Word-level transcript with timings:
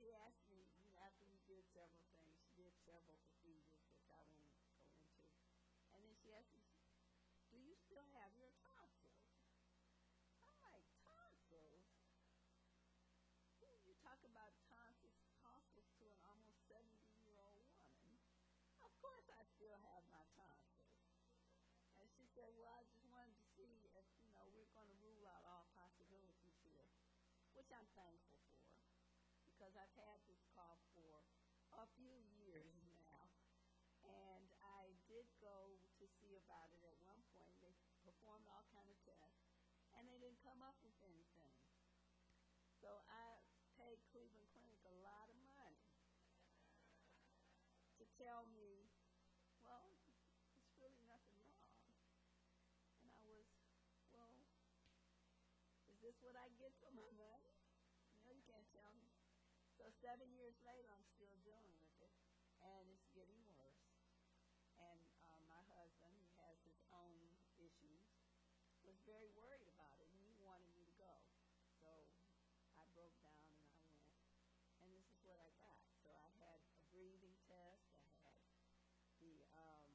she 0.00 0.16
asked 0.16 0.48
me, 0.48 0.64
you 0.80 0.80
know, 0.88 0.96
after 1.04 1.28
we 1.28 1.36
did 1.44 1.60
several 1.76 2.08
things, 2.16 2.32
she 2.40 2.56
did 2.56 2.72
several 2.88 3.20
procedures, 3.20 3.84
which 3.92 4.08
I 4.08 4.24
won't 4.32 4.48
go 4.64 4.72
into. 4.80 5.20
And 5.92 6.00
then 6.00 6.16
she 6.16 6.32
asked 6.32 6.56
me, 6.56 6.64
do 7.52 7.60
you 7.60 7.76
still 7.76 8.08
have 8.16 8.32
your 8.40 8.48
tonsils? 8.64 9.28
I'm 10.40 10.56
like, 10.64 10.80
tonsils? 11.04 11.84
Who 13.60 13.68
you 13.84 13.92
talk 14.00 14.24
about 14.24 14.56
tonsils, 14.72 15.20
tonsils 15.44 15.92
to 16.00 16.08
an 16.08 16.20
almost 16.32 16.64
70-year-old 16.72 17.68
woman? 17.76 18.16
Of 18.80 18.96
course 19.04 19.28
I 19.28 19.44
still 19.52 19.76
have 19.84 20.00
my 20.08 20.24
tonsils. 20.32 20.96
And 22.00 22.08
she 22.16 22.24
said, 22.32 22.48
well, 22.56 22.72
I 22.72 22.88
just 22.88 23.04
wanted 23.12 23.36
to 23.36 23.44
see 23.52 23.84
if, 23.92 24.08
you 24.16 24.32
know, 24.32 24.48
we're 24.56 24.72
going 24.72 24.88
to 24.88 24.96
rule 25.04 25.28
out 25.28 25.44
all 25.44 25.68
possibilities 25.76 26.56
here, 26.64 26.88
which 27.52 27.68
I'm 27.68 27.84
thankful 27.92 28.29
because 29.70 29.86
I've 29.86 30.02
had 30.02 30.18
this 30.26 30.42
cough 30.50 30.82
for 30.98 31.22
a 31.78 31.86
few 31.94 32.18
years 32.42 32.74
now. 32.90 33.30
And 34.02 34.50
I 34.66 34.90
did 35.06 35.30
go 35.38 35.78
to 36.02 36.04
see 36.18 36.34
about 36.34 36.74
it 36.74 36.82
at 36.82 36.98
one 37.06 37.22
point. 37.30 37.54
They 37.62 37.70
performed 38.02 38.50
all 38.50 38.66
kind 38.74 38.90
of 38.90 38.98
tests, 39.06 39.46
and 39.94 40.10
they 40.10 40.18
didn't 40.18 40.42
come 40.42 40.58
up 40.66 40.74
with 40.82 40.98
anything. 41.06 41.54
So 42.82 42.98
I 43.06 43.38
paid 43.78 44.02
Cleveland 44.10 44.50
Clinic 44.50 44.82
a 44.90 44.94
lot 45.06 45.30
of 45.30 45.38
money 45.46 45.86
to 47.94 48.02
tell 48.18 48.50
me, 48.50 48.90
well, 49.62 49.94
it's 50.58 50.74
really 50.82 51.06
nothing 51.06 51.38
wrong. 51.46 51.94
And 52.98 53.06
I 53.06 53.22
was, 53.22 53.46
well, 54.10 54.34
is 55.86 56.02
this 56.02 56.18
what 56.26 56.34
I 56.34 56.50
get 56.58 56.74
for 56.82 56.90
my 56.90 57.06
money? 57.14 57.54
You 58.18 58.26
know, 58.26 58.34
you 58.34 58.42
can't 58.50 58.66
tell 58.74 58.90
me. 58.98 59.14
So 59.80 59.88
seven 60.00 60.32
years 60.32 60.56
later, 60.64 60.88
I'm 60.88 61.04
still 61.12 61.36
dealing 61.44 61.76
with 61.76 61.92
it, 62.00 62.16
and 62.64 62.88
it's 62.88 63.08
getting 63.12 63.36
worse. 63.52 63.84
And 64.80 65.04
um, 65.28 65.44
my 65.44 65.60
husband, 65.76 66.16
he 66.16 66.32
has 66.40 66.56
his 66.64 66.80
own 66.88 67.20
issues, 67.60 68.08
was 68.80 68.96
very 69.04 69.28
worried 69.36 69.68
about 69.68 70.00
it, 70.00 70.08
and 70.08 70.20
he 70.24 70.32
wanted 70.40 70.72
me 70.72 70.88
to 70.88 70.96
go. 70.96 71.12
So 71.84 71.88
I 72.80 72.88
broke 72.96 73.12
down 73.20 73.44
and 73.52 73.60
I 73.60 73.76
went, 73.84 74.08
and 74.80 74.88
this 74.88 75.04
is 75.12 75.20
what 75.20 75.36
I 75.36 75.52
got. 75.60 75.84
So 76.00 76.08
I 76.16 76.32
had 76.40 76.64
a 76.64 76.80
breathing 76.88 77.36
test, 77.44 77.84
I 78.00 78.08
had 78.24 78.40
the 79.20 79.44
um, 79.52 79.92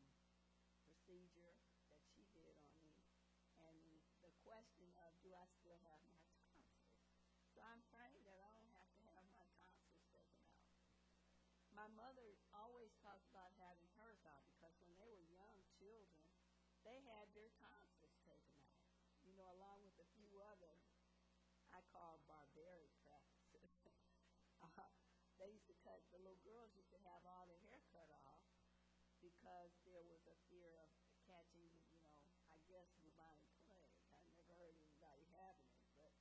procedure 0.85 1.57
that 1.89 2.05
she 2.13 2.29
did 2.29 2.53
on 2.61 2.77
me, 2.85 3.09
and 3.57 3.77
the 4.21 4.29
question 4.45 4.85
of 5.01 5.17
do 5.25 5.33
I 5.33 5.49
still 5.57 5.81
have 5.89 5.97
my 6.05 6.21
tonsils. 6.29 6.93
So 7.57 7.63
I'm 7.63 7.81
praying 7.89 8.21
that 8.27 8.37
I 8.43 8.51
don't 8.51 8.67
have 8.75 8.91
to 8.99 9.01
have 9.15 9.23
my 9.31 9.47
tonsils 9.55 10.03
taken 10.11 10.35
out. 10.43 10.59
My 11.85 12.09
mother 12.09 12.33
always 12.49 12.89
talked 13.05 13.29
about 13.29 13.53
having 13.61 13.85
hers 13.93 14.17
out 14.25 14.41
because 14.49 14.73
when 14.81 14.89
they 14.97 15.05
were 15.05 15.21
young 15.29 15.53
children, 15.77 16.25
they 16.81 16.97
had 17.05 17.29
their 17.37 17.53
tonsils 17.61 18.17
taken 18.25 18.57
out. 18.57 18.81
You 19.21 19.37
know, 19.37 19.45
along 19.53 19.85
with 19.85 19.93
a 20.01 20.07
few 20.17 20.33
other, 20.49 20.81
I 21.69 21.85
call 21.93 22.25
barbaric 22.25 22.89
practices. 23.05 23.69
uh, 24.65 24.89
they 25.37 25.53
used 25.53 25.69
to 25.69 25.77
cut, 25.85 26.01
the 26.09 26.17
little 26.25 26.41
girls 26.41 26.73
used 26.73 26.89
to 26.89 26.97
have 27.05 27.21
all 27.21 27.45
their 27.45 27.61
hair 27.69 27.77
cut 27.93 28.09
off 28.25 28.41
because 29.21 29.69
there 29.85 30.01
was 30.09 30.25
a 30.25 30.37
fear 30.49 30.81
of 30.81 30.89
catching, 31.29 31.69
you 31.93 32.01
know, 32.01 32.17
I 32.49 32.57
guess 32.65 32.89
bubonic 32.97 33.53
plague. 33.69 33.93
I 34.09 34.25
never 34.33 34.41
heard 34.57 34.73
anybody 34.73 35.29
having 35.37 35.69
it, 35.69 35.85
but 36.01 36.17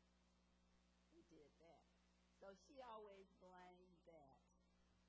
we 1.08 1.24
did 1.32 1.48
that. 1.64 1.88
So 2.36 2.52
she 2.52 2.84
always 2.84 3.32
blamed 3.40 3.96
that 4.04 4.44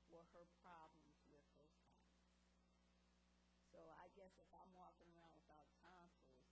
for 0.06 0.22
her 0.32 0.46
problems 0.62 1.18
with 1.26 1.42
those 1.58 1.76
tonsils. 1.98 2.56
Guess 4.26 4.42
if 4.42 4.50
I'm 4.58 4.74
walking 4.74 5.06
around 5.14 5.38
without 5.38 5.70
tonsils, 5.86 6.50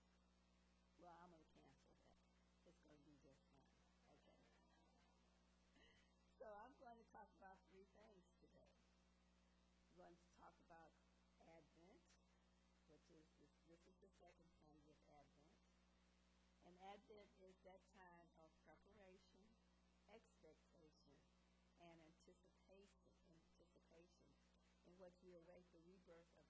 well, 1.03 1.19
I'm 1.19 1.35
going 1.35 1.43
to 1.43 1.51
cancel 1.59 1.91
that. 2.07 2.23
It's 2.71 2.79
going 2.87 2.95
to 2.95 3.03
be 3.03 3.19
just 3.19 3.43
fine. 3.51 3.83
Okay. 4.31 5.83
So 6.39 6.47
I'm 6.55 6.71
going 6.79 6.95
to 7.03 7.09
talk 7.11 7.27
about 7.35 7.59
three 7.75 7.91
things 7.99 8.31
today. 8.39 8.79
I'm 9.91 9.91
going 9.99 10.15
to 10.15 10.31
talk 10.39 10.55
about 10.71 10.95
Advent, 11.51 11.99
which 12.95 13.11
is 13.11 13.27
this, 13.43 13.51
this 13.67 13.83
is 13.91 13.99
the 13.99 14.11
second 14.23 14.55
Sunday 14.62 14.95
of 14.95 15.03
Advent. 15.11 15.59
And 16.71 16.79
Advent 16.95 17.27
is 17.43 17.59
that 17.67 17.83
time 17.91 18.31
of 18.39 18.55
preparation, 18.62 19.43
expectation, 20.15 20.95
and 21.83 21.99
anticipation, 22.06 23.19
anticipation 23.35 24.31
in 24.87 24.95
which 25.03 25.19
we 25.27 25.35
await 25.35 25.67
the 25.75 25.83
rebirth 25.83 26.31
of 26.39 26.44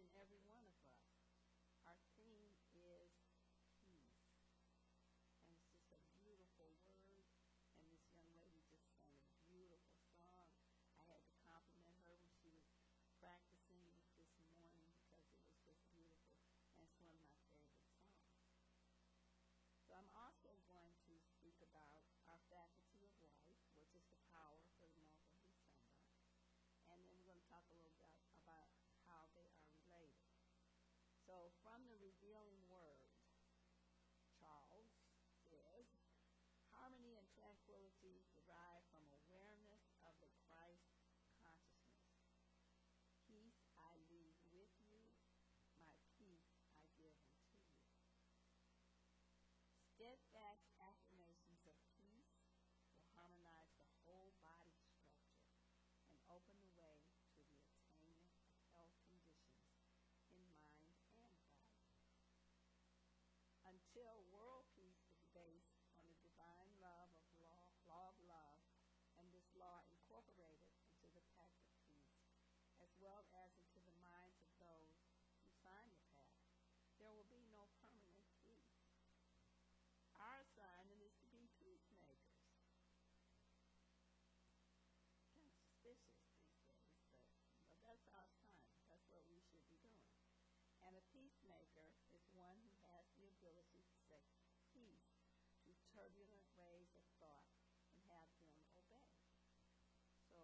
in 0.00 0.08
every 0.16 0.40
one 0.48 0.64
of 0.64 0.76
us. 0.88 1.04
Our 1.84 1.98
theme 2.16 2.48
is 2.48 2.56
peace. 2.72 3.12
And 5.44 5.52
it's 5.52 5.68
just 5.68 5.88
a 5.92 6.00
beautiful 6.16 6.72
word. 7.04 7.28
And 7.76 7.84
this 7.92 8.04
young 8.12 8.32
lady 8.40 8.64
just 8.72 8.88
sang 8.96 9.12
a 9.28 9.36
beautiful 9.52 10.00
song. 10.22 10.48
I 10.96 11.04
had 11.08 11.20
to 11.28 11.34
compliment 11.44 12.00
her 12.08 12.16
when 12.16 12.32
she 12.40 12.48
was 12.52 12.64
practicing 13.20 13.84
this 14.16 14.32
morning 14.40 14.80
because 14.96 15.20
it 15.28 15.36
was 15.44 15.60
just 15.66 15.82
beautiful. 15.92 16.40
And 16.78 16.88
it's 16.88 16.96
one 17.02 17.12
of 17.12 17.24
my 17.28 17.36
favorite 17.44 17.76
songs. 17.84 18.32
So 19.84 19.92
I'm 19.98 20.08
also 20.16 20.56
going 20.64 20.96
to 21.04 21.14
speak 21.36 21.60
about 21.60 22.00
our 22.32 22.40
faculty 22.48 23.04
of 23.04 23.12
life, 23.20 23.44
which 23.76 23.92
is 23.92 24.08
the 24.08 24.24
power 24.32 24.64
for 24.80 24.88
the 24.88 25.02
month 25.04 25.20
of 25.28 25.36
December. 25.44 26.00
And 26.88 27.04
then 27.04 27.12
we're 27.12 27.28
going 27.28 27.40
to 27.40 27.48
talk 27.52 27.68
a 27.68 27.76
little 27.76 27.92
bit 28.00 28.08
about 28.40 28.72
how 29.04 29.28
they 29.36 29.44
are 29.52 29.68
related. 29.76 30.32
So 31.28 31.52
from 31.60 31.84
the 31.88 31.98
revealing 32.00 32.56
word, 32.68 33.04
Charles 34.40 34.88
says, 35.52 35.88
harmony 36.72 37.20
and 37.20 37.28
tranquility 37.36 38.24
derive 38.32 38.84
from 38.88 39.04
awareness 39.12 39.84
of 40.08 40.16
the 40.24 40.32
Christ 40.48 40.96
consciousness. 41.36 42.08
Peace 43.28 43.60
I 43.76 44.00
leave 44.08 44.40
with 44.48 44.72
you, 44.80 45.04
my 45.76 45.92
peace 46.16 46.48
I 46.72 46.88
give 46.96 47.14
unto 47.22 47.52
you. 47.52 47.68
Steadfast 49.94 50.66
affirmations 50.82 51.62
of 51.70 51.78
peace 51.94 52.34
will 52.90 53.06
harmonize 53.14 53.70
the 53.78 53.86
whole 54.02 54.34
body 54.42 54.74
structure 54.82 55.46
and 56.10 56.18
open 56.26 56.58
the 56.58 56.74
way 56.74 57.06
to 57.30 57.38
the 57.46 57.62
attainment 57.62 58.34
of 58.50 58.58
health 58.74 58.90
conditions 59.06 59.62
in 60.34 60.42
mind 60.50 60.90
and 61.14 61.30
body. 61.46 61.46
Until 63.62 64.26
world 64.34 64.66
peace 64.74 65.06
is 65.06 65.22
based 65.30 65.78
on 65.94 66.10
the 66.10 66.18
divine 66.18 66.72
love 66.82 67.14
of 67.14 67.24
law, 67.38 67.70
law 67.86 68.10
of 68.10 68.18
love, 68.26 68.58
and 69.22 69.30
this 69.30 69.46
law 69.54 69.86
incorporated 69.86 70.74
into 70.82 71.06
the 71.14 71.22
pact 71.38 71.62
of 71.62 71.70
peace, 71.86 72.18
as 72.82 72.90
well 72.98 73.22
as 73.38 73.54
into 73.54 73.78
the 73.86 73.94
minds 74.02 74.42
of 74.42 74.50
those 74.58 74.98
who 75.38 75.46
sign 75.62 75.86
the 75.94 76.02
pact, 76.10 76.42
there 76.98 77.14
will 77.14 77.30
be 77.30 77.46
no 77.54 77.70
permanent 77.78 78.26
peace. 78.42 78.74
Our 80.18 80.42
assignment 80.42 81.02
is 81.02 81.14
to 81.22 81.26
be 81.34 81.50
peacemakers. 81.58 82.46
Kind 85.34 85.42
of 85.46 85.54
suspicious 85.58 86.22
these 86.30 86.46
days, 86.62 86.94
but, 87.10 87.26
but 87.66 87.78
that's 87.82 88.06
our 88.14 88.30
time. 88.38 88.70
That's 88.86 89.06
what 89.10 89.26
we 89.26 89.42
should 89.50 89.66
be 89.66 89.82
doing. 89.82 90.14
And 90.86 90.94
a 90.94 91.04
peacemaker 91.10 91.98
is 92.14 92.22
one 92.30 92.58
who 92.62 92.74
has 92.86 93.06
the 93.18 93.26
ability 93.26 93.82
to 93.82 93.94
set 94.06 94.22
peace 94.70 95.10
to 95.66 95.74
turbulent 96.02 96.50
waves 96.58 96.98
of 96.98 97.06
thought 97.22 97.46
and 97.94 98.02
have 98.10 98.26
them 98.42 98.50
obey. 98.74 99.06
So 100.34 100.42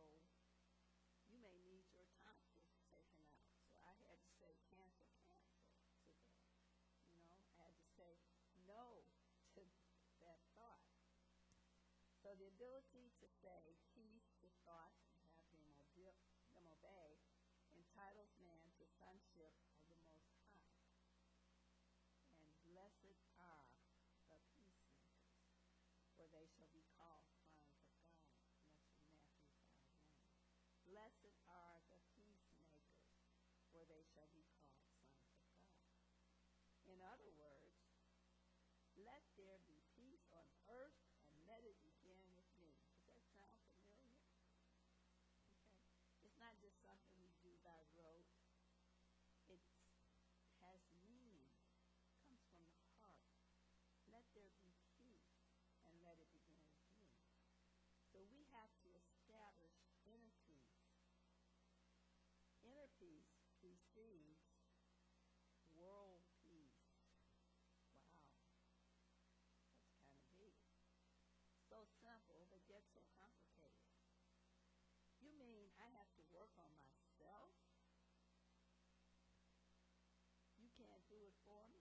you 1.26 1.34
may 1.42 1.58
need 1.66 1.82
your 1.90 2.06
tonsils 2.22 2.78
taken 2.86 3.26
out. 3.26 3.50
So 3.74 3.82
I 3.82 3.90
had 4.06 4.22
to 4.22 4.30
say 4.38 4.54
cancel, 4.70 5.10
cancel 5.26 5.66
to 5.82 5.82
that. 5.98 6.14
You 7.10 7.18
know, 7.26 7.34
I 7.42 7.50
had 7.58 7.74
to 7.74 7.86
say 7.98 8.22
no 8.70 9.02
to 9.58 9.66
that 10.22 10.38
thought. 10.54 10.86
So 12.22 12.38
the 12.38 12.54
ability 12.54 13.10
to 13.18 13.26
say 13.42 13.82
other 37.08 37.32
words, 37.40 37.80
let 39.00 39.24
there 39.40 39.58
be 39.64 39.80
peace 39.96 40.28
on 40.34 40.44
earth 40.68 41.00
and 41.32 41.40
let 41.48 41.64
it 41.64 41.78
begin 41.80 42.20
with 42.36 42.48
me. 42.60 42.76
Does 42.92 43.04
that 43.08 43.24
sound 43.32 43.56
familiar? 43.72 44.20
Okay. 44.84 46.28
It's 46.28 46.36
not 46.36 46.58
just 46.60 46.76
something 46.84 47.16
we 47.24 47.32
do 47.40 47.56
by 47.64 47.78
rote. 47.96 48.28
It 49.48 49.64
has 50.60 50.84
meaning. 51.00 51.48
It 52.04 52.12
comes 52.20 52.44
from 52.52 52.68
the 52.68 52.80
heart. 53.00 53.24
Let 54.12 54.28
there 54.36 54.52
be 54.60 54.76
peace 54.98 55.32
and 55.88 55.94
let 56.04 56.20
it 56.20 56.28
begin 56.34 56.64
with 56.68 56.84
me. 56.92 57.08
So 58.12 58.24
we 58.28 58.44
have 58.52 58.72
to 58.84 58.90
establish 58.98 59.76
inner 60.04 60.34
peace. 60.44 60.76
Inner 62.64 62.90
peace 63.00 63.32
precedes 63.62 64.47
work 76.38 76.54
on 76.62 76.70
myself. 76.78 77.50
You 80.60 80.68
can't 80.76 81.08
do 81.08 81.16
it 81.24 81.34
for 81.46 81.64
me. 81.72 81.77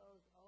goes 0.00 0.39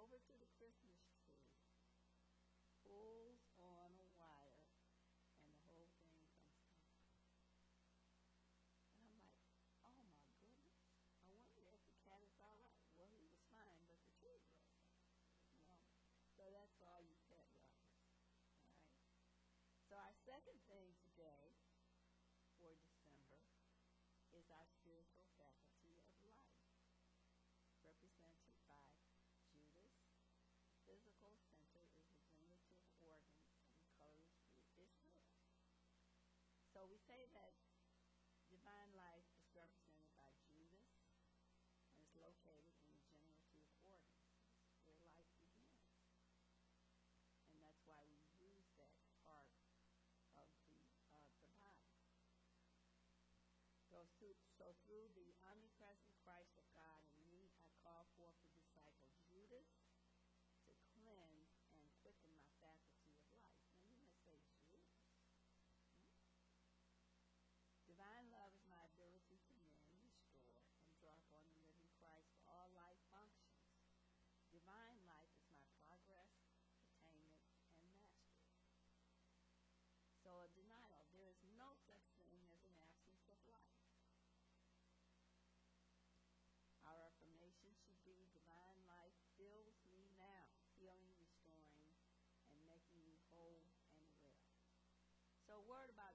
word 95.68 95.88
about 95.94 96.11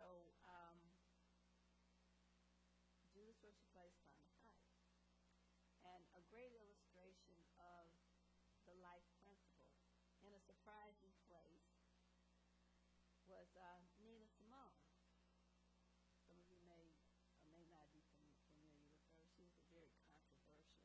um, 0.00 0.76
Judas 3.12 3.40
was 3.40 3.56
replaced 3.56 3.96
by 4.04 4.12
Matthias. 4.20 4.68
And 5.84 6.04
a 6.12 6.22
great 6.28 6.52
illustration 6.52 7.40
of 7.56 7.88
the 8.68 8.76
life 8.76 9.06
principle 9.24 9.72
in 10.20 10.34
a 10.36 10.40
surprising 10.44 11.14
place 11.24 11.64
was 13.26 13.48
uh, 13.56 13.80
Nina 14.00 14.26
Simone. 14.36 14.80
Some 16.28 16.36
of 16.38 16.46
you 16.50 16.60
may 16.68 16.92
or 17.40 17.46
may 17.48 17.64
not 17.70 17.88
be 17.94 18.02
fam- 18.18 18.36
familiar 18.52 18.82
with 18.84 19.00
her. 19.08 19.18
She 19.32 19.40
was 19.40 19.54
a 19.56 19.64
very 19.72 19.90
controversial 20.02 20.84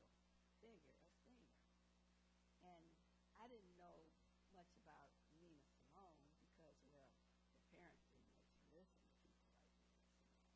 figure, 0.61 0.95
a 1.03 1.09
singer. 1.27 1.57
And 2.63 2.85
I 3.35 3.47
didn't 3.51 3.75
know 3.75 4.07
much 4.53 4.71
about 4.79 5.11
Nina 5.35 5.65
Simone 5.75 6.21
because, 6.39 6.77
well, 6.93 7.11
the 7.51 7.59
parents 7.73 8.01
didn't 8.13 8.31
let 8.39 8.47
you 8.55 8.69
listen 8.71 9.03
to 9.03 9.15
people 9.27 9.51
like 9.51 9.67
Nina 9.75 9.99
Simone. 10.07 10.47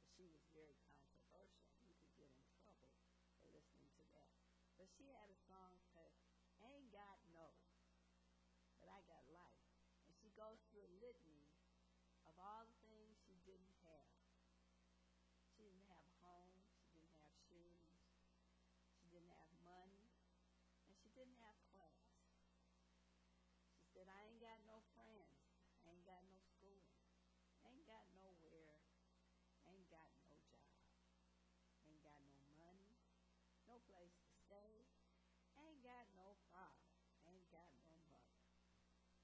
But 0.00 0.07
she 0.18 0.26
was 0.26 0.42
very 0.50 0.74
controversial. 0.82 1.70
You 1.86 1.94
could 1.94 2.10
get 2.18 2.26
in 2.34 2.42
trouble 2.58 2.90
for 3.38 3.46
listening 3.54 3.86
to 4.02 4.04
that. 4.10 4.34
But 4.74 4.90
she 4.90 5.14
had 5.14 5.30
a 5.30 5.38
song 5.46 5.78
called 5.94 6.10
Ain't 6.58 6.90
Got 6.90 7.22
No, 7.30 7.54
But 8.82 8.90
I 8.90 8.98
Got 9.06 9.30
Life. 9.30 9.62
And 10.02 10.10
she 10.18 10.34
goes 10.34 10.58
through 10.74 10.90
a 10.90 10.94
litany 10.98 11.46
of 12.26 12.34
all 12.42 12.66
the 12.66 12.74
things 12.82 13.14
she 13.22 13.38
didn't 13.46 13.78
have. 13.86 14.10
She 15.54 15.62
didn't 15.62 15.86
have 15.86 16.10
home, 16.18 16.66
she 16.90 16.98
didn't 16.98 17.14
have 17.22 17.34
shoes, 17.46 17.86
she 18.98 19.06
didn't 19.10 19.30
have 19.38 19.50
money, 19.62 20.10
and 20.82 20.90
she 20.98 21.14
didn't 21.14 21.38
have 21.42 21.58
class. 21.70 22.10
She 23.78 23.86
said, 23.94 24.10
I 24.10 24.26
ain't 24.26 24.42
got 24.42 24.58
no 24.66 24.82
friends, 24.94 25.34
I 25.82 25.94
ain't 25.94 26.06
got 26.06 26.22
no 26.30 26.38
schooling, 26.42 27.02
I 27.62 27.70
ain't 27.74 27.86
got 27.90 28.06
nowhere, 28.14 28.82
I 29.66 29.74
ain't 29.74 29.90
got 29.90 30.08
no 30.22 30.38
job, 30.46 30.78
I 31.76 31.90
ain't 31.90 32.00
got 32.06 32.22
no 32.30 32.40
money, 32.56 32.94
no 33.66 33.82
place 33.90 34.14
to 34.22 34.30
stay, 34.46 34.86
I 35.58 35.66
ain't 35.68 35.77
got 35.88 36.04
no 36.20 36.36
father, 36.52 36.92
ain't 37.24 37.48
got 37.48 37.72
no 37.80 37.96
mother, 38.12 38.44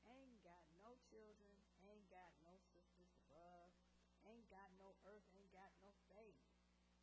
ain't 0.09 0.40
got 0.40 0.64
no 0.80 0.97
children, 1.12 1.52
ain't 1.85 2.09
got 2.09 2.33
no 2.40 2.56
sisters 2.73 3.12
above, 3.28 3.68
ain't 4.25 4.49
got 4.49 4.73
no 4.80 4.97
earth, 5.04 5.28
ain't 5.37 5.52
got 5.52 5.76
no 5.85 5.92
faith, 6.09 6.40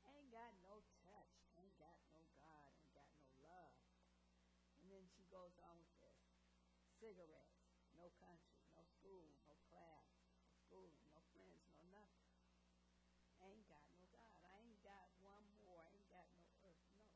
ain't 0.09 0.33
got 0.33 0.57
no 0.65 0.81
touch, 1.05 1.29
ain't 1.61 1.77
got 1.77 2.01
no 2.09 2.25
God, 2.33 2.73
ain't 2.73 2.93
got 2.97 3.13
no 3.21 3.29
love. 3.45 3.77
And 4.81 4.89
then 4.89 5.05
she 5.13 5.29
goes 5.29 5.53
on 5.61 5.77
with 5.77 5.93
this. 6.01 6.25
Cigarettes, 6.97 7.61
no 7.93 8.09
country, 8.17 8.65
no 8.73 8.81
school, 8.97 9.29
no 9.45 9.53
class, 9.69 10.09
no 10.41 10.49
schooling, 10.57 11.05
no 11.13 11.21
friends, 11.33 11.61
no 11.69 11.81
nothing. 11.93 12.33
Ain't 13.45 13.65
got 13.69 13.85
no 13.93 14.05
God. 14.09 14.41
I 14.45 14.61
ain't 14.61 14.81
got 14.85 15.09
one 15.21 15.45
more. 15.57 15.81
I 15.81 15.89
ain't 15.93 16.09
got 16.13 16.29
no 16.37 16.45
earth, 16.65 16.85
no. 16.93 17.09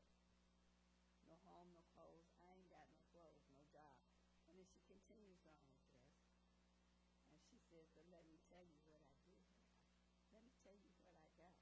No 1.30 1.38
home, 1.46 1.70
no 1.70 1.82
clothes. 1.94 2.26
I 2.42 2.54
ain't 2.54 2.70
got 2.70 2.86
no 2.90 2.98
clothes, 3.14 3.46
no 3.50 3.62
job. 3.70 3.98
And 4.46 4.58
then 4.58 4.66
she 4.66 4.82
continues 4.90 5.42
on 5.46 5.62
with 5.70 5.82
this. 5.94 6.18
Says, 7.86 7.94
but 7.94 8.10
let 8.10 8.26
me 8.26 8.34
tell 8.50 8.66
you 8.66 8.82
what 8.90 8.98
I 8.98 9.14
do. 9.30 9.38
Let 10.34 10.42
me 10.42 10.50
tell 10.58 10.74
you 10.74 10.90
what 10.98 11.14
I 11.22 11.30
got. 11.38 11.54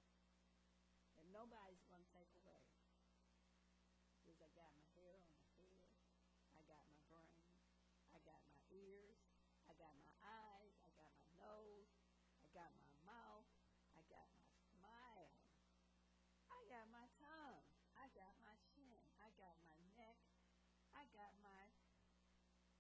And 1.21 1.29
nobody's 1.29 1.85
going 1.93 2.01
to 2.01 2.13
take 2.17 2.33
away. 2.41 2.65
Says 4.25 4.41
I 4.41 4.49
got 4.57 4.73
my 4.81 4.89
hair 4.97 5.21
on 5.21 5.37
my 5.37 5.53
head. 5.61 5.85
I 6.57 6.65
got 6.65 6.81
my 6.89 6.97
brain. 7.13 7.45
I 8.17 8.25
got 8.25 8.41
my 8.49 8.57
ears. 8.73 9.21
I 9.69 9.77
got 9.77 9.93
my 10.01 10.13
eyes. 10.25 10.73
I 10.81 10.89
got 10.97 11.13
my 11.21 11.29
nose. 11.37 11.93
I 12.41 12.49
got 12.57 12.73
my 12.81 12.89
mouth. 13.05 13.45
I 13.93 14.01
got 14.09 14.25
my 14.33 14.49
smile. 14.73 15.29
I 16.49 16.65
got 16.73 16.89
my 16.89 17.05
tongue. 17.21 17.69
I 18.01 18.09
got 18.17 18.33
my 18.41 18.57
chin. 18.73 18.97
I 19.21 19.29
got 19.37 19.61
my 19.69 19.77
neck. 19.93 20.17
I 20.97 21.05
got 21.13 21.37
my 21.45 21.69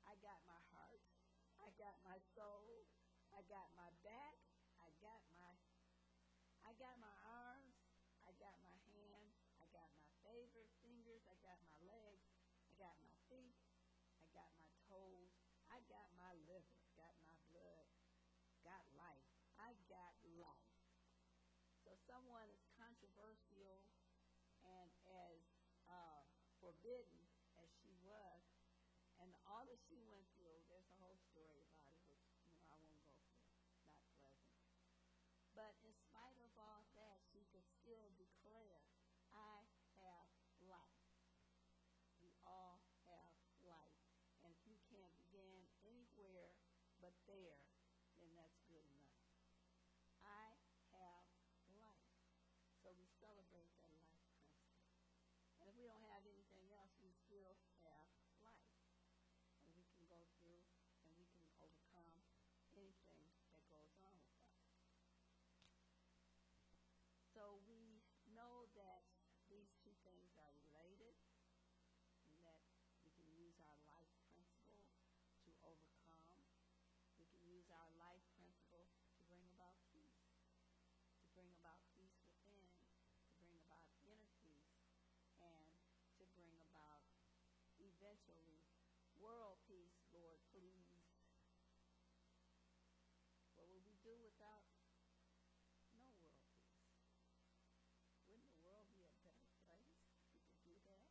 I 0.08 0.16
got 0.24 0.40
my 0.48 0.60
heart. 0.72 1.04
I 1.60 1.68
got 1.76 1.96
my 2.04 2.16
soul. 2.32 2.63
Got 3.54 3.70
my 3.78 3.86
back. 4.02 4.42
I 4.82 4.90
got 4.98 5.22
my 5.38 5.54
I 6.66 6.74
got 6.74 6.98
my 6.98 7.14
arms. 7.22 7.78
I 8.26 8.34
got 8.42 8.58
my 8.66 8.74
hands. 8.90 9.38
I 9.62 9.70
got 9.70 9.94
my 9.94 10.10
favorite 10.26 10.74
fingers. 10.82 11.22
I 11.30 11.38
got 11.38 11.62
my 11.62 11.78
legs. 11.86 12.26
I 12.66 12.74
got 12.74 12.98
my 12.98 13.14
feet. 13.30 13.54
I 14.18 14.26
got 14.34 14.50
my 14.58 14.66
toes. 14.90 15.38
I 15.70 15.78
got 15.86 16.10
my 16.18 16.34
liver. 16.50 16.82
Got 16.98 17.14
my 17.22 17.38
blood. 17.54 17.86
Got 18.66 18.82
life. 18.98 19.22
I 19.62 19.78
got 19.86 20.18
life. 20.34 20.74
So 21.86 21.94
someone 22.10 22.50
as 22.50 22.66
controversial 22.74 23.86
and 24.66 24.90
as 25.30 25.38
uh, 25.86 26.26
forbidden 26.58 27.22
as 27.62 27.70
she 27.78 27.94
was, 28.02 28.42
and 29.22 29.30
all 29.46 29.62
that 29.68 29.78
she 29.86 30.00
went 30.10 30.26
through, 30.34 30.58
there's 30.66 30.90
a 30.90 30.98
whole 30.98 31.20
story 31.30 31.62
about 31.70 31.94
it, 31.94 32.02
which 32.10 32.24
you 32.34 32.50
know 32.50 32.58
I 32.66 32.76
won't 32.82 33.04
go 33.06 33.14
through. 33.30 33.54
Not 33.86 34.02
pleasant. 34.18 34.58
But 35.54 35.72
in 35.86 35.94
spite 35.94 36.40
of 36.42 36.50
all 36.58 36.84
that, 36.98 37.22
she 37.30 37.46
could 37.54 37.64
still 37.78 38.10
declare, 38.18 38.82
I 39.30 39.62
have 40.02 40.28
life. 40.66 41.06
We 42.18 42.34
all 42.42 42.82
have 43.06 43.30
life. 43.62 44.02
And 44.42 44.50
if 44.50 44.60
you 44.66 44.76
can't 44.90 45.14
begin 45.14 45.62
anywhere 45.86 46.58
but 47.00 47.13
there, 47.28 47.60
then 48.20 48.30
that's 48.36 48.60
good 48.68 48.84
enough. 48.84 49.20
I 50.24 50.54
have 50.92 51.26
life. 51.74 52.16
So 52.80 52.92
we 52.96 53.08
celebrate 53.20 53.72
that 53.80 53.92
life 54.04 54.24
principle. 54.32 54.88
And 55.60 55.68
if 55.68 55.74
we 55.76 55.88
don't 55.88 56.04
have 56.12 56.24
anything 56.28 56.68
else, 56.72 56.92
we 57.00 57.12
still 57.12 57.56
have 57.84 58.08
life. 58.44 58.72
And 59.64 59.72
we 59.76 59.84
can 59.88 60.04
go 60.08 60.24
through 60.36 60.60
and 61.04 61.12
we 61.16 61.24
can 61.28 61.44
overcome 61.60 62.12
anything 62.76 63.24
that 63.48 63.64
goes 63.70 63.94
on 64.00 64.14
with 64.20 64.36
us. 64.44 64.60
So 67.34 67.58
we 67.66 68.04
know 68.30 68.70
that 68.78 69.04
these 69.50 69.74
two 69.82 69.94
things 70.06 70.34
are 70.38 70.54
related 70.54 71.18
and 72.30 72.38
that 72.46 72.62
we 73.02 73.10
can 73.14 73.26
use 73.34 73.58
our 73.60 73.78
life 73.86 74.10
principle 74.26 74.86
to 75.44 75.50
overcome. 75.62 76.42
We 77.18 77.26
can 77.30 77.42
use 77.46 77.70
our 77.70 77.90
life 77.98 78.22
principle 78.34 78.90
to 79.14 79.20
bring 79.30 79.44
about 79.50 79.78
peace, 79.90 80.26
to 81.22 81.26
bring 81.34 81.50
about 81.58 81.82
peace 81.94 82.18
within, 82.26 82.66
to 83.26 83.30
bring 83.38 83.54
about 83.62 83.86
inner 84.02 84.30
peace, 84.42 84.74
and 85.38 85.70
to 86.18 86.24
bring 86.34 86.54
about 86.58 87.06
eventually 87.78 88.62
world 89.18 89.58
peace, 89.66 90.02
Lord, 90.10 90.38
please. 90.50 90.86
What 93.54 93.70
would 93.70 93.86
we 93.86 93.96
without 94.22 94.66
no 95.94 96.06
world 96.22 96.46
peace? 96.62 97.02
Wouldn't 98.30 98.50
the 98.50 98.62
world 98.62 98.90
be 98.94 99.02
a 99.06 99.14
better 99.26 99.50
place 99.66 99.94
if 100.14 100.22
we 100.30 100.38
could 100.46 100.62
do 100.62 100.76
that? 100.86 101.10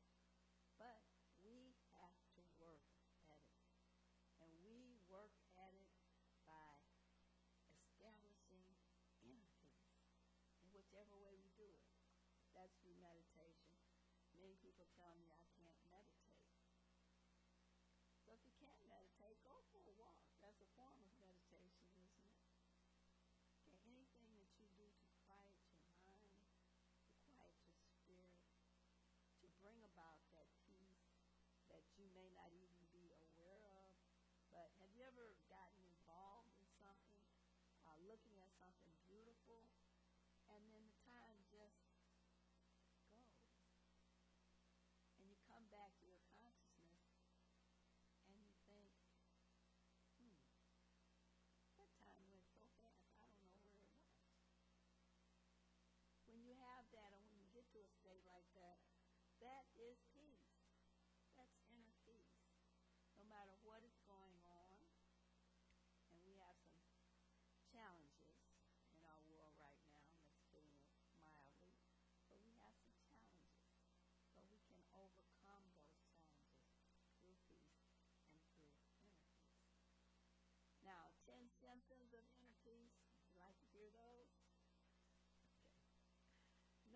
But 0.79 1.03
we 1.43 1.75
have 1.99 2.15
to 2.35 2.41
work 2.55 2.87
at 3.27 3.39
it. 3.43 3.59
And 4.39 4.51
we 4.63 4.95
work 5.11 5.35
at 5.59 5.75
it 5.75 5.91
by 6.47 6.79
establishing 7.71 8.63
inner 9.19 9.51
peace 9.59 9.67
in 10.59 10.67
whichever 10.71 11.15
way 11.19 11.35
we 11.39 11.51
do 11.59 11.67
it. 11.67 11.87
That's 12.55 12.75
through 12.79 12.99
meditation. 13.03 13.75
Many 14.35 14.55
people 14.63 14.87
tell 14.95 15.15
me 15.19 15.27
I 15.31 15.42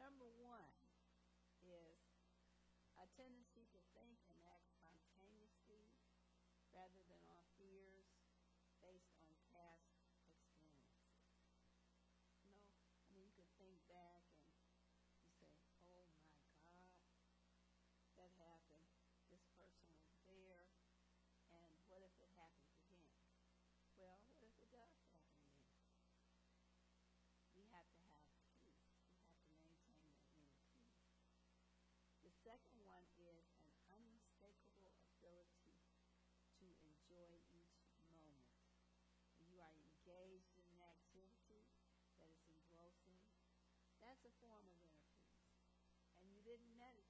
Number 0.07 0.31
one 0.39 0.71
is 1.67 1.99
a 2.95 3.03
tendency 3.19 3.56
a 44.27 44.31
formal 44.43 44.75
there, 44.83 44.99
please. 45.07 45.39
And 46.19 46.27
you 46.35 46.43
didn't 46.43 46.75
meditate. 46.75 47.06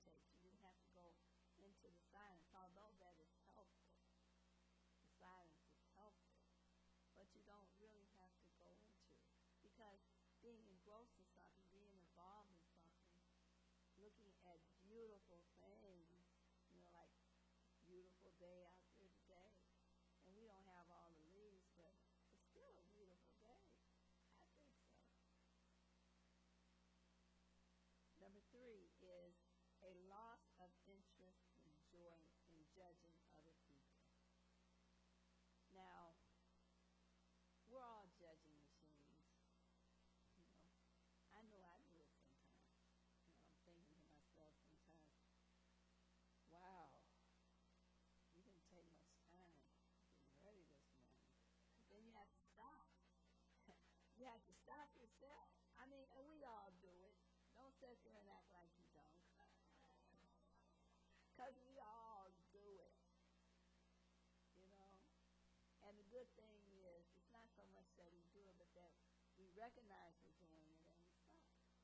good 66.08 66.30
thing 66.40 66.64
is, 66.88 67.04
it's 67.20 67.32
not 67.36 67.48
so 67.52 67.68
much 67.76 67.90
that 68.00 68.08
we 68.16 68.24
do 68.32 68.40
it, 68.48 68.56
but 68.56 68.72
that 68.80 68.92
we 69.36 69.52
recognize 69.60 70.16
we're 70.24 70.40
doing 70.40 70.72
it 70.72 70.80
and 70.88 70.96
we 71.04 71.44
stop. 71.52 71.76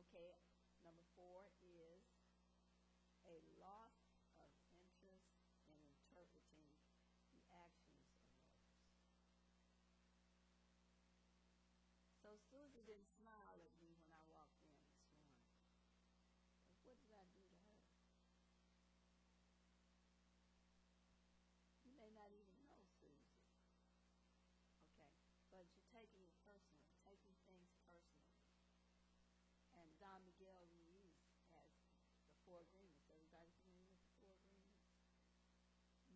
Okay, 0.00 0.40
number 0.80 1.04
four 1.12 1.52
is 1.60 2.00
a 3.28 3.36
loss 3.60 3.92
of 4.40 4.48
interest 4.72 5.36
in 5.68 5.76
interpreting 5.84 6.64
the 7.36 7.44
actions 7.52 8.08
of 8.08 8.16
others. 8.24 8.56
So 12.24 12.36
Susan 12.48 12.69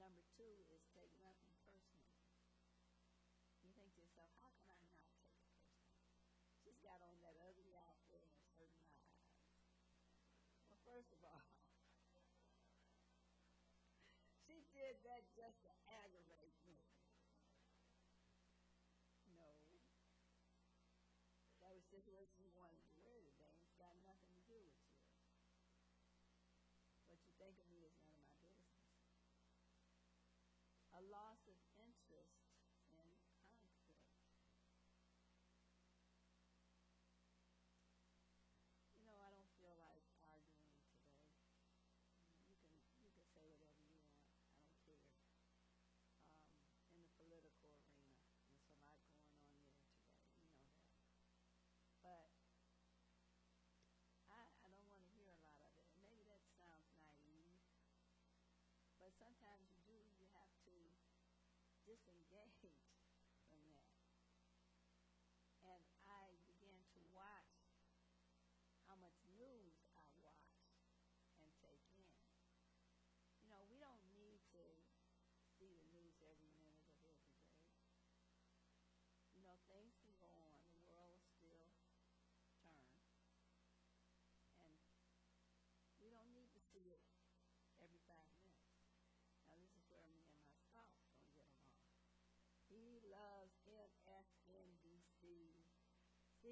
number 0.04 0.20
two 0.36 0.52
is 0.68 0.84
take 0.92 1.08
nothing 1.16 1.56
personally. 1.64 2.12
You 3.64 3.72
think 3.72 3.88
to 3.96 4.04
yourself, 4.04 4.28
how 4.36 4.52
can 4.60 4.68
I 4.68 4.76
not 4.84 5.00
take 5.08 5.24
it 5.24 5.40
personally? 5.48 5.96
She's 6.60 6.76
got 6.84 7.00
on 7.00 7.16
that 7.24 7.40
ugly 7.40 7.72
outfit 7.72 8.20
and 8.20 8.36
it's 8.36 8.52
hurting 8.60 8.84
my 8.84 9.00
eyes. 9.00 9.32
Well, 10.68 10.76
first 10.84 11.08
of 11.16 11.24
all, 11.24 11.40
she 14.44 14.68
did 14.76 15.00
that 15.08 15.24
just 15.32 15.64
to 15.64 15.72
aggravate 15.88 16.52
me. 16.68 16.84
No. 19.32 19.56
That 21.64 21.72
was 21.72 21.88
just 21.88 22.04
listening 22.12 22.52
Lost. 31.10 31.43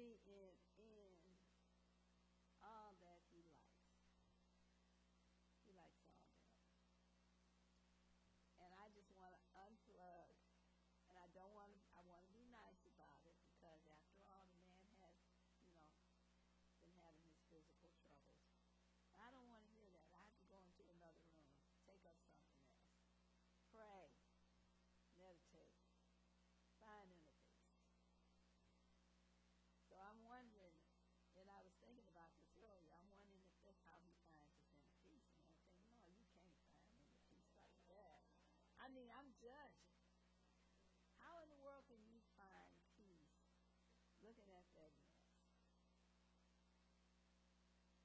thing 0.03 0.62
mean, 38.93 39.09
I'm 39.09 39.33
judged. 39.41 39.89
How 41.17 41.41
in 41.41 41.49
the 41.49 41.57
world 41.65 41.81
can 41.89 41.97
you 42.05 42.21
find 42.37 42.77
peace 42.93 43.41
looking 44.21 44.53
at 44.53 44.69
that 44.77 44.93
mess? 45.01 45.33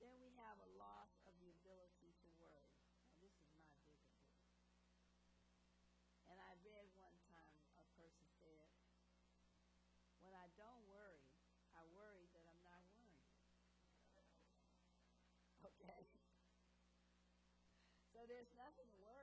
Then 0.01 0.17
we 0.25 0.33
have 0.41 0.57
a 0.65 0.71
loss 0.81 1.13
of 1.29 1.37
the 1.45 1.53
ability 1.61 2.17
to 2.25 2.29
worry. 2.41 2.73
Now, 3.05 3.13
this 3.21 3.37
is 3.37 3.45
my 3.53 3.69
big 3.77 3.85
ability. 3.85 4.33
And 6.33 6.41
I 6.41 6.57
read 6.65 6.89
one 6.97 7.21
time 7.29 7.61
a 7.77 7.85
person 8.01 8.25
said, 8.41 8.73
when 10.25 10.33
I 10.33 10.49
don't 10.57 10.89
worry, 10.89 11.29
I 11.77 11.85
worry 11.93 12.33
that 12.33 12.45
I'm 12.49 12.65
not 12.65 12.81
worrying. 12.89 13.29
Okay? 15.69 16.07
So 18.15 18.23
there's 18.31 18.51
nothing 18.55 18.87
to 18.95 18.99
worry 19.03 19.18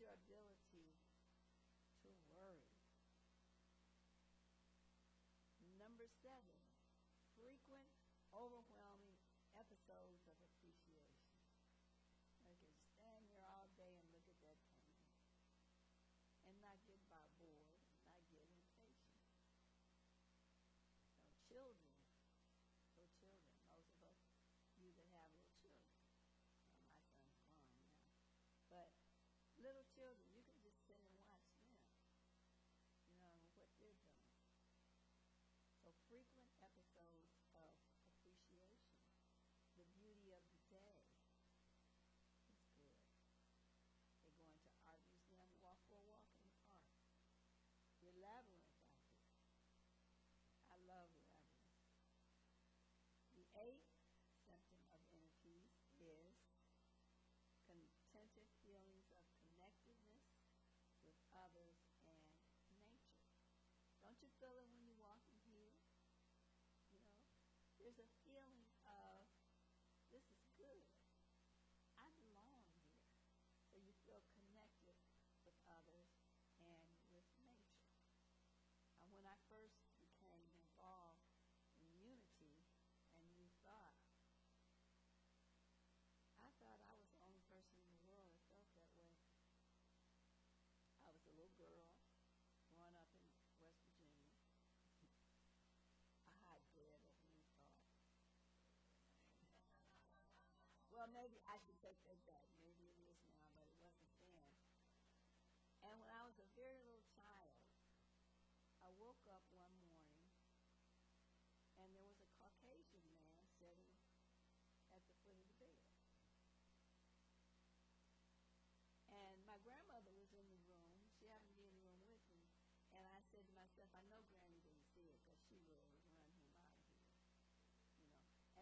your 0.00 0.16
ability 0.16 0.96
to 2.00 2.08
worry. 2.32 2.72
Number 5.76 6.08
seven, 6.24 6.56
frequent, 7.36 7.84
overwhelming 8.32 9.20
episodes 9.52 10.24
of 10.24 10.40
appreciation. 10.40 11.28
I 12.48 12.56
can 12.56 12.72
stand 12.96 13.28
here 13.28 13.44
all 13.44 13.68
day 13.76 13.92
and 14.00 14.08
look 14.16 14.24
at 14.24 14.40
that 14.40 14.56
painting 14.72 15.20
and 16.48 16.56
not 16.64 16.80
get 16.88 17.04
by 17.12 17.20
bored, 17.36 17.68
not 18.08 18.24
get 18.32 18.48
impatient. 18.48 19.28
So 21.20 21.28
children, 21.44 21.92
so 22.96 23.04
children, 23.20 23.52
those 23.68 23.84
of 23.92 24.00
us, 24.00 24.16
you 24.80 24.96
that 24.96 25.12
have 25.12 25.28
little 25.60 25.76
children. 25.84 26.08
Well, 26.24 26.40
my 26.40 26.56
son's 26.56 26.88
grown 26.88 27.36
now. 27.36 27.84
But 28.72 28.96
little 29.60 29.84
children, 29.92 30.24
you 30.32 30.40
can 30.48 30.56
just 30.64 30.80
sit 30.88 30.96
and 31.04 31.12
watch 31.20 31.44
them. 31.60 31.76
You 33.12 33.20
know, 33.20 33.36
what 33.36 33.52
they're 33.60 33.76
doing. 33.76 34.08
So 35.84 35.92
frequent 36.08 36.48
episodes 36.64 37.36
of 37.52 37.76
appreciation. 38.08 38.96
The 39.76 39.84
beauty 40.00 40.32
of 40.32 40.44
the 40.48 40.60
day 40.72 40.96
is 42.24 42.32
good. 42.40 42.64
They 44.24 44.32
go 44.32 44.48
into 44.48 44.72
art 44.88 45.04
museum, 45.12 45.44
walk 45.60 45.80
for 45.92 46.00
a 46.00 46.04
walk 46.08 46.24
in 46.32 46.40
the 46.40 46.56
park. 46.64 46.88
Your 48.00 48.16
labyrinth 48.16 48.80
out 48.80 48.96
here. 49.12 49.28
I 50.72 50.76
love 50.88 51.12
labyrinth. 51.20 51.84
The 53.36 53.44
eighth 53.60 53.92
symptom 54.48 54.84
of 54.92 55.00
inner 55.12 55.32
peace 55.44 55.76
is 56.00 56.36
contented 57.64 58.50
feelings 58.66 59.08
of 59.16 59.24
connectedness 59.40 60.28
with 61.06 61.16
others 61.32 61.80
and 62.66 62.76
nature. 62.84 63.32
Don't 64.10 64.26
you 64.26 64.34
feel 64.42 64.58
it 64.58 64.66
when 64.66 64.82
you 64.82 64.90
walk 64.98 65.22
in 65.30 65.38
here? 65.54 65.70
You 66.90 66.98
know, 66.98 67.14
there's 67.78 67.94
a 68.02 68.10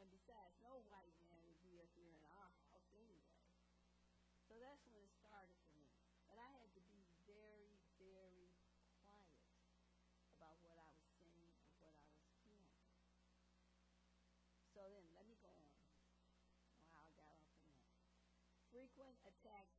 And 0.09 0.17
besides, 0.17 0.57
no 0.65 0.81
white 0.89 1.13
man 1.21 1.37
would 1.45 1.61
be 1.61 1.77
up 1.85 1.93
here 1.93 2.09
in 2.09 2.25
our 2.25 2.49
house 2.73 2.89
anyway. 2.97 3.45
So 4.49 4.57
that's 4.57 4.81
when 4.89 4.97
it 5.05 5.13
started 5.21 5.53
for 5.69 5.77
me. 5.77 5.85
But 6.25 6.41
I 6.41 6.49
had 6.49 6.73
to 6.73 6.81
be 6.89 7.05
very, 7.29 7.77
very 8.01 8.49
quiet 9.05 9.45
about 10.33 10.57
what 10.65 10.81
I 10.81 10.89
was 10.97 11.05
seeing 11.21 11.53
and 11.61 11.77
what 11.77 11.93
I 11.93 12.09
was 12.09 12.25
feeling. 12.41 12.73
So 14.73 14.81
then, 14.89 15.05
let 15.13 15.29
me 15.29 15.37
go 15.45 15.53
on. 15.53 15.77
How 16.89 17.05
I 17.05 17.13
got 17.13 17.29
off 17.29 17.53
on 17.61 17.69
that. 17.69 17.93
Frequent 18.73 19.21
attacks 19.29 19.77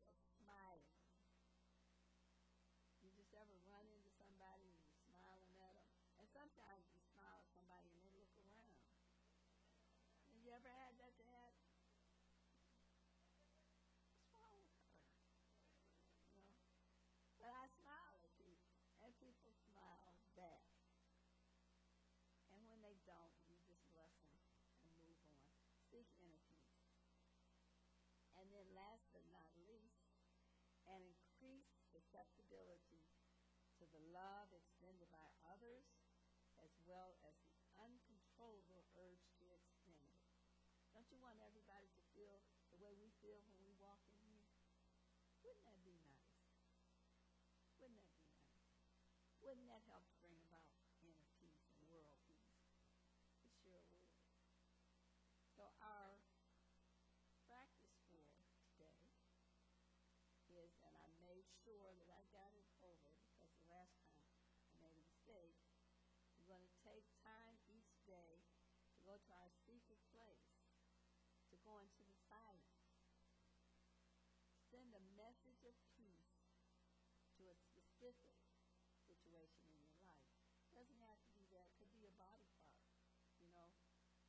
Have 10.59 10.67
you 10.67 10.75
ever 10.75 10.83
had 10.91 10.99
that 10.99 11.15
to 11.15 11.23
happen? 11.31 11.71
What's 14.11 14.27
wrong 14.35 14.59
with 14.59 14.67
her? 14.75 14.91
You 16.35 16.43
know? 16.51 16.67
But 17.39 17.55
I 17.55 17.63
smile 17.79 18.19
at 18.19 18.35
people, 18.35 18.75
and 18.99 19.15
people 19.23 19.55
smile 19.71 20.19
back. 20.35 20.67
And 22.51 22.59
when 22.67 22.83
they 22.83 22.99
don't, 23.07 23.39
you 23.47 23.55
just 23.63 23.79
bless 23.87 24.11
them 24.27 24.35
and 24.83 24.91
move 24.99 25.15
on. 25.31 25.47
Seek 25.87 26.11
inner 26.19 26.43
peace. 26.51 26.91
And 28.35 28.51
then 28.51 28.67
last 28.75 29.07
but 29.15 29.23
not 29.31 29.55
least, 29.63 30.11
an 30.91 30.99
increased 31.07 31.87
susceptibility 31.87 33.07
to 33.79 33.87
the 33.95 34.03
love 34.11 34.51
Wouldn't 49.49 49.65
that 49.65 49.81
help 49.89 50.05
to 50.05 50.17
bring 50.21 50.37
about 50.45 50.61
inner 51.01 51.25
peace 51.41 51.65
and 51.73 51.81
world 51.89 52.13
peace? 52.29 52.53
It 53.41 53.49
sure 53.65 53.81
would. 53.81 54.13
So 55.57 55.73
our 55.81 56.21
practice 57.49 57.97
for 58.13 58.21
today 58.61 59.09
is, 60.53 60.69
and 60.85 60.93
I 60.93 61.09
made 61.25 61.49
sure 61.65 61.97
that 61.97 62.13
I 62.13 62.21
got 62.29 62.53
it 62.53 62.69
over 62.85 63.09
because 63.25 63.49
the 63.57 63.73
last 63.73 63.97
time 64.05 64.21
I 64.21 64.37
made 64.69 64.85
a 64.85 64.93
mistake. 64.93 65.57
We're 66.37 66.45
going 66.45 66.69
to 66.69 66.77
take 66.85 67.09
time 67.25 67.57
each 67.73 67.97
day 68.05 68.45
to 68.93 68.97
go 69.01 69.17
to 69.17 69.31
our 69.33 69.49
secret 69.65 69.97
place, 70.13 70.45
to 71.49 71.57
go 71.65 71.81
into 71.81 72.05
the 72.05 72.13
silence. 72.29 72.85
Send 74.69 74.93
a 74.93 75.01
message 75.17 75.65
of 75.65 75.73
peace 75.97 76.37
to 77.41 77.49
a 77.49 77.57
specific 77.57 78.37
situation 79.09 79.65
in 79.73 79.81
your 79.81 79.99
life. 80.05 80.29
It 80.61 80.71
doesn't 80.77 81.01
have 81.01 81.17
to 81.25 81.33
be 81.33 81.49
that, 81.49 81.65
it 81.65 81.75
could 81.81 81.89
be 81.97 82.05
a 82.05 82.13
body 82.21 82.45
part. 82.61 82.77
You 83.41 83.49
know, 83.49 83.73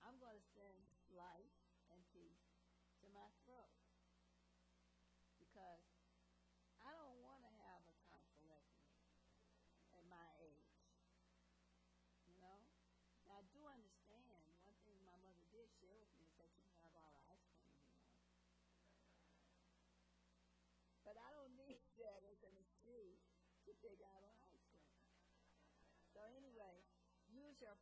I'm 0.01 0.17
going 0.17 0.41
to 0.41 0.49
send 0.57 0.81
life 1.13 1.53
and 1.93 2.01
peace 2.17 2.49
to 3.05 3.07
my 3.13 3.29
throat 3.45 3.77
because 5.37 5.85
I 6.81 6.91
don't 6.97 7.21
want 7.21 7.45
to 7.45 7.53
have 7.61 7.85
a 7.85 7.95
tonsillectomy 8.09 9.05
at 9.93 10.05
my 10.09 10.27
age. 10.41 10.75
You 12.27 12.35
know? 12.43 12.59
Now, 13.29 13.30
I 13.41 13.49
do 13.57 13.65
understand 13.73 14.21
one 14.29 14.77
thing 14.85 15.01
my 15.01 15.17
mother 15.25 15.41
did 15.49 15.65
share 15.81 15.97
with 15.97 16.13
me 16.21 16.29
is 16.29 16.37
that 16.37 16.53
you 16.61 16.69
have 16.85 16.93
all 16.93 17.09
the 17.09 17.25
ice 17.33 17.49
cream 17.57 17.73
you 17.73 17.89
want. 17.97 18.21
But 21.09 21.17
I 21.17 21.33
don't 21.33 21.57
need 21.57 21.81
that 22.05 22.21
as 22.29 22.45
an 22.45 22.53
excuse 22.61 23.25
to 23.65 23.73
pick 23.81 23.97
out 24.05 24.21
ice 24.29 24.45
cream. 24.53 24.93
So 26.13 26.21
anyway, 26.37 26.85
use 27.33 27.57
your 27.65 27.81